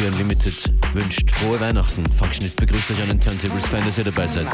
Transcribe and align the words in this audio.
FM4 0.00 0.06
Unlimited 0.06 0.54
wünscht 0.94 1.30
frohe 1.30 1.60
Weihnachten. 1.60 2.04
Functionist 2.12 2.56
begrüßt 2.56 2.90
euch 2.90 3.02
an 3.02 3.08
den 3.08 3.20
Turntables. 3.20 3.66
Fein, 3.66 3.84
dass 3.84 3.98
ihr 3.98 4.04
dabei 4.04 4.26
seid. 4.26 4.48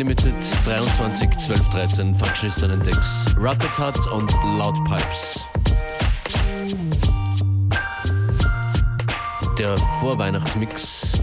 Unlimited 0.00 0.32
23 0.64 1.28
12 1.38 1.70
13 1.70 2.14
Faschisten 2.14 2.80
Decks. 2.84 3.24
Ratatat 3.36 3.96
und 4.12 4.32
Loudpipes. 4.56 5.44
Der 9.58 9.76
Vorweihnachtsmix 9.98 11.20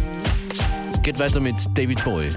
geht 1.04 1.18
weiter 1.20 1.40
mit 1.40 1.56
David 1.74 2.04
Boy. 2.04 2.30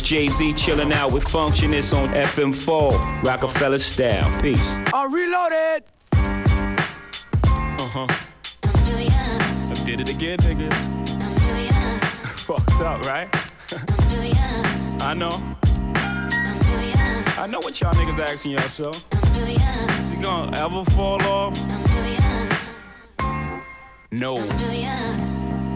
Y'all. 0.00 0.06
Jay 0.06 0.28
Z 0.28 0.52
chilling 0.54 0.92
out 0.92 1.12
with 1.12 1.24
Functionist 1.24 1.96
on 1.96 2.08
FM4, 2.10 3.22
Rockefeller 3.22 3.78
style. 3.78 4.40
Peace. 4.40 4.70
I 4.92 5.04
reloaded. 5.10 5.84
Uh 7.78 7.88
huh. 7.88 8.06
I 8.64 9.84
did 9.84 10.00
it 10.00 10.08
again, 10.14 10.38
niggas. 10.38 10.72
Fucked 12.46 12.80
up, 12.80 13.02
right? 13.02 13.28
I 15.02 15.14
know. 15.14 15.32
I 17.38 17.46
know 17.48 17.58
what 17.58 17.80
y'all 17.80 17.92
niggas 17.94 18.18
asking 18.20 18.52
yourself. 18.52 19.06
Is 19.12 20.12
it 20.12 20.22
gonna 20.22 20.56
ever 20.58 20.84
fall 20.92 21.20
off? 21.22 21.58
No. 24.10 24.36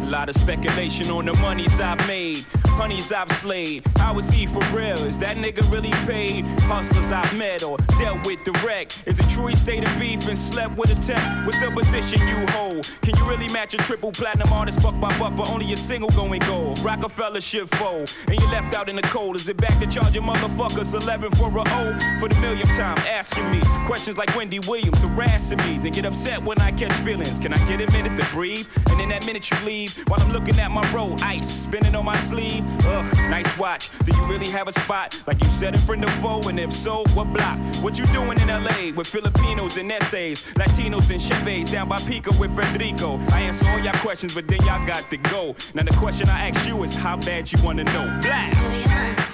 A 0.02 0.06
lot 0.06 0.28
of 0.28 0.36
speculation 0.36 1.10
on 1.10 1.24
the 1.24 1.34
monies 1.34 1.80
I've 1.80 2.06
made 2.06 2.46
honeys 2.76 3.10
I've 3.10 3.32
slayed. 3.32 3.82
How 3.96 4.18
is 4.18 4.28
he 4.30 4.46
for 4.46 4.62
real? 4.76 4.98
Is 5.08 5.18
that 5.18 5.36
nigga 5.36 5.64
really 5.72 5.92
paid? 6.06 6.44
Hustlers 6.68 7.10
I've 7.10 7.36
met 7.36 7.62
or 7.62 7.78
dealt 7.98 8.24
with 8.26 8.44
direct. 8.44 9.02
Is 9.06 9.18
it 9.18 9.28
true 9.30 9.46
he 9.46 9.56
stayed 9.56 9.82
in 9.82 9.98
beef 9.98 10.28
and 10.28 10.36
slept 10.36 10.76
with 10.76 10.96
a 10.96 11.00
tech? 11.02 11.24
With 11.46 11.58
the 11.60 11.70
position 11.70 12.20
you 12.28 12.46
hold, 12.52 12.84
can 13.02 13.16
you 13.16 13.24
really 13.24 13.48
match 13.52 13.72
a 13.74 13.78
triple 13.78 14.12
platinum 14.12 14.52
artist 14.52 14.82
buck 14.82 14.98
by 15.00 15.08
buck, 15.18 15.34
but 15.36 15.48
only 15.50 15.72
a 15.72 15.76
single 15.76 16.10
going 16.10 16.42
gold? 16.42 16.78
Rockefeller 16.80 17.40
shit 17.40 17.68
fold, 17.76 18.14
and 18.28 18.38
you 18.38 18.46
left 18.50 18.74
out 18.76 18.88
in 18.88 18.96
the 18.96 19.02
cold. 19.02 19.36
Is 19.36 19.48
it 19.48 19.56
back 19.56 19.78
to 19.80 19.86
charging 19.86 20.22
motherfuckers 20.22 20.92
11 20.94 21.30
for 21.32 21.48
a 21.48 21.60
O? 21.60 21.98
For 22.20 22.28
the 22.28 22.38
millionth 22.40 22.76
time, 22.76 22.98
asking 23.08 23.50
me 23.50 23.60
questions 23.86 24.18
like 24.18 24.34
Wendy 24.36 24.60
Williams 24.68 25.02
harassing 25.02 25.58
me. 25.58 25.78
They 25.78 25.90
get 25.90 26.04
upset 26.04 26.42
when 26.42 26.60
I 26.60 26.72
catch 26.72 26.92
feelings. 27.04 27.38
Can 27.38 27.54
I 27.54 27.58
get 27.66 27.80
a 27.80 27.90
minute 27.92 28.20
to 28.20 28.30
breathe? 28.32 28.66
And 28.90 29.00
in 29.00 29.08
that 29.08 29.24
minute 29.26 29.50
you 29.50 29.56
leave, 29.64 29.96
while 30.08 30.20
I'm 30.20 30.32
looking 30.32 30.58
at 30.58 30.70
my 30.70 30.84
roll, 30.92 31.16
ice 31.22 31.48
spinning 31.48 31.94
on 31.94 32.04
my 32.04 32.16
sleeve. 32.16 32.65
Ugh, 32.86 33.30
nice 33.30 33.58
watch. 33.58 33.90
Do 34.04 34.16
you 34.16 34.24
really 34.26 34.48
have 34.48 34.68
a 34.68 34.72
spot? 34.72 35.22
Like 35.26 35.40
you 35.40 35.48
said 35.48 35.74
in 35.74 35.80
front 35.80 36.04
of 36.04 36.10
foe, 36.14 36.40
and 36.48 36.58
if 36.58 36.72
so, 36.72 37.04
what 37.14 37.32
block? 37.32 37.58
What 37.82 37.98
you 37.98 38.06
doing 38.06 38.38
in 38.40 38.48
LA 38.48 38.92
with 38.94 39.06
Filipinos 39.06 39.76
and 39.76 39.90
essays, 39.90 40.46
Latinos 40.54 41.10
and 41.10 41.20
Chevys 41.20 41.72
down 41.72 41.88
by 41.88 41.98
Pico 41.98 42.30
with 42.38 42.54
Federico? 42.56 43.18
I 43.32 43.40
answer 43.42 43.68
all 43.70 43.78
y'all 43.78 43.94
questions, 43.94 44.34
but 44.34 44.46
then 44.48 44.60
y'all 44.64 44.86
got 44.86 45.08
to 45.10 45.16
go. 45.16 45.54
Now 45.74 45.82
the 45.82 45.96
question 45.96 46.28
I 46.28 46.48
ask 46.48 46.68
you 46.68 46.82
is 46.84 46.96
how 46.96 47.16
bad 47.16 47.50
you 47.50 47.58
wanna 47.64 47.84
know. 47.84 48.18
Black. 48.22 49.25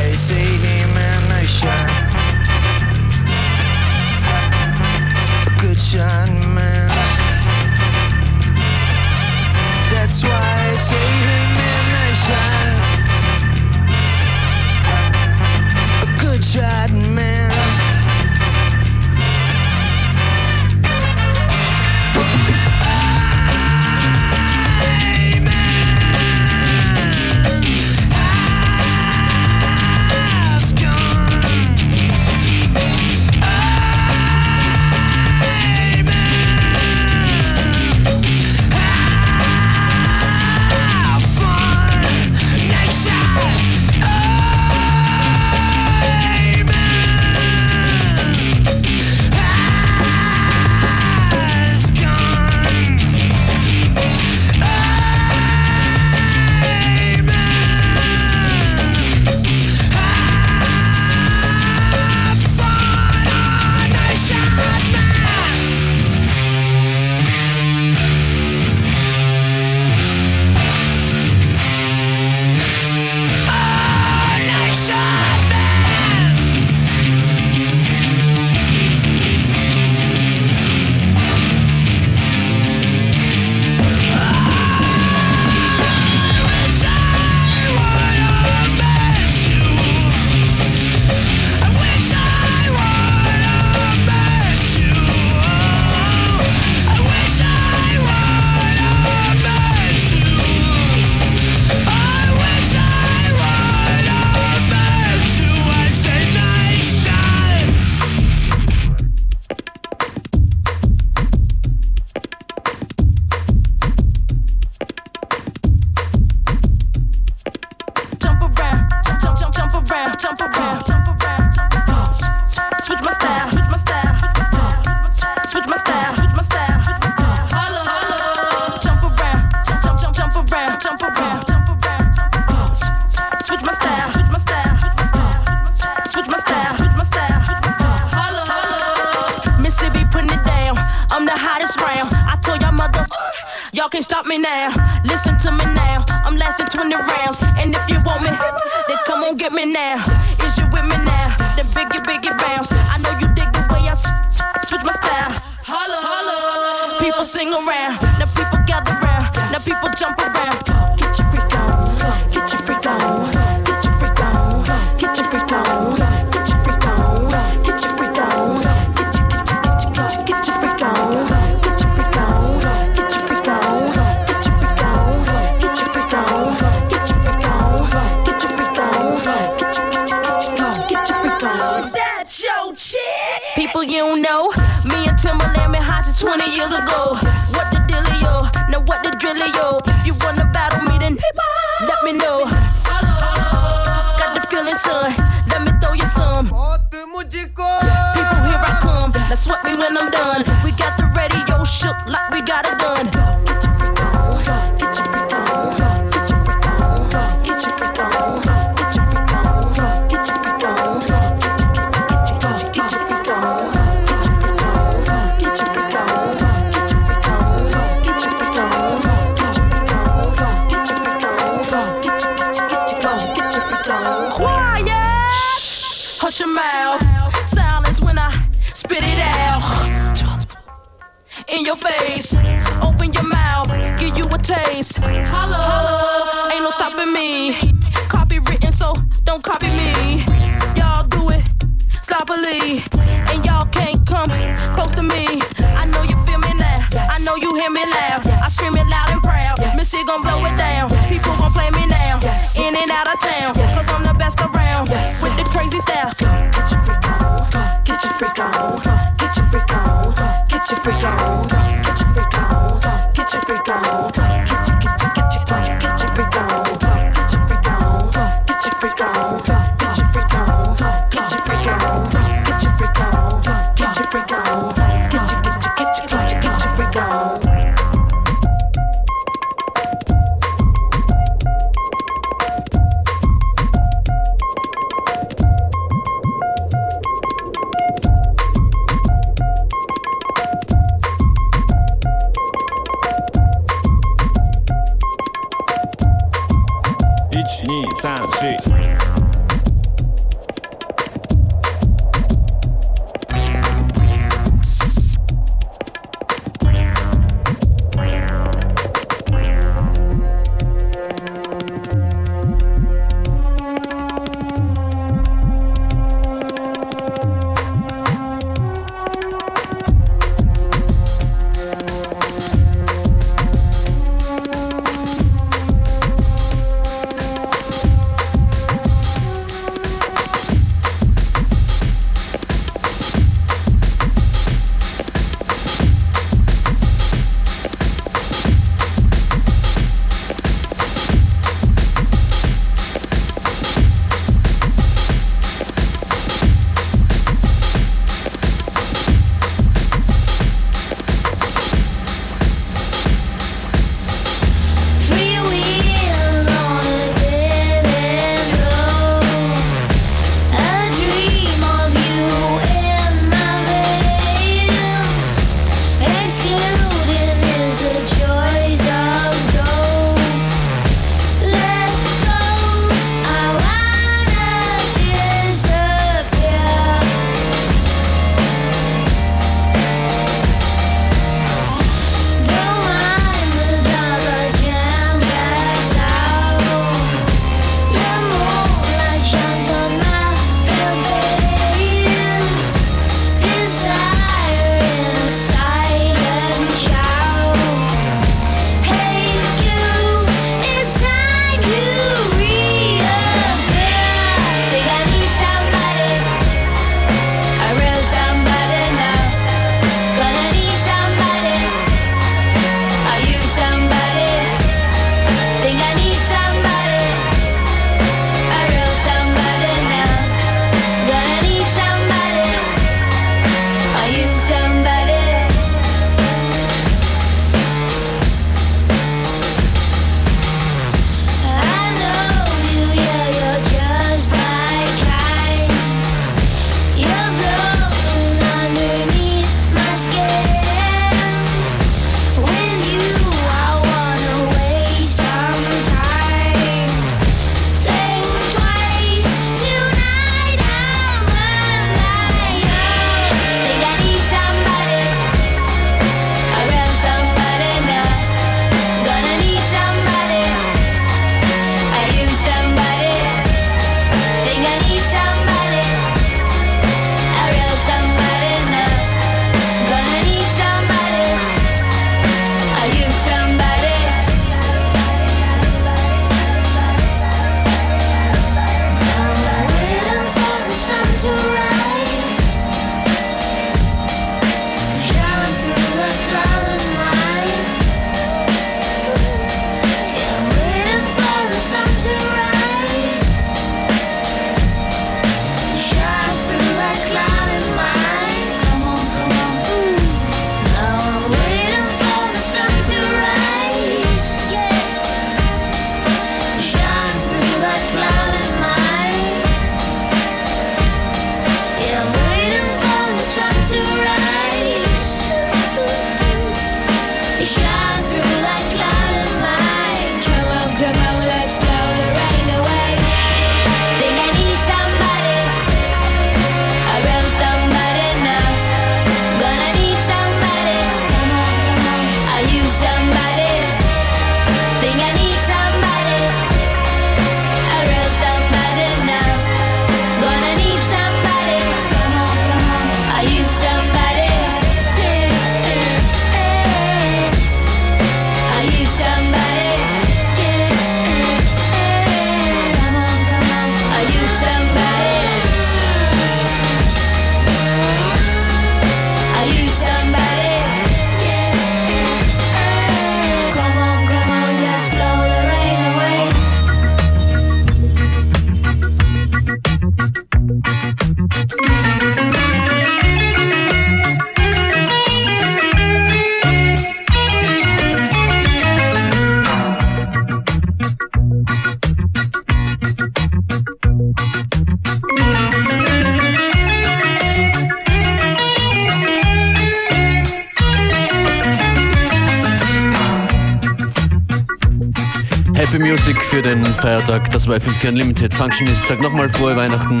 War 597.50 597.56
FM4 597.56 597.88
Unlimited. 597.88 598.32
Functionist 598.32 598.86
sagt 598.86 599.02
nochmal 599.02 599.28
frohe 599.28 599.56
Weihnachten. 599.56 600.00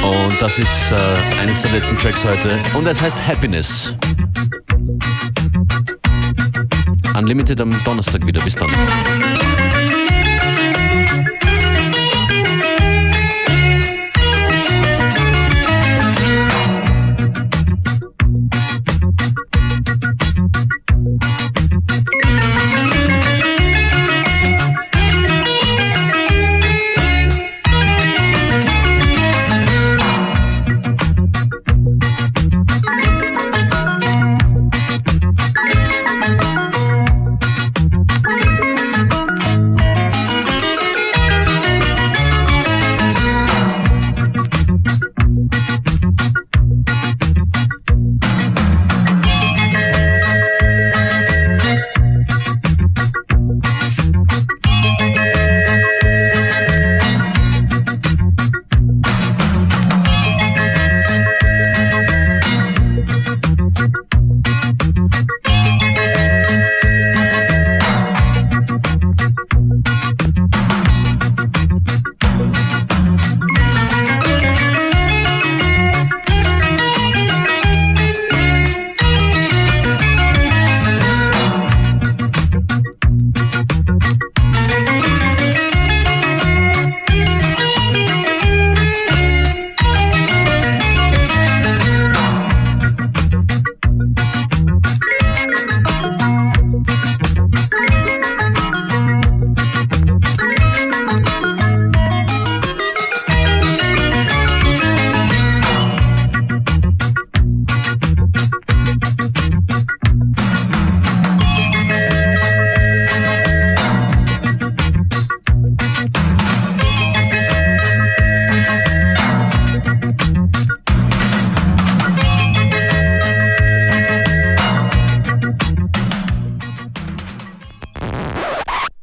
Und 0.00 0.40
das 0.40 0.60
ist 0.60 0.92
äh, 0.92 1.40
eines 1.40 1.60
der 1.62 1.72
letzten 1.72 1.98
Tracks 1.98 2.24
heute. 2.24 2.56
Und 2.74 2.86
es 2.86 3.02
heißt 3.02 3.26
Happiness. 3.26 3.94
Unlimited 7.18 7.60
am 7.60 7.72
Donnerstag 7.84 8.24
wieder. 8.24 8.40
Bis 8.42 8.54
dann. 8.54 8.70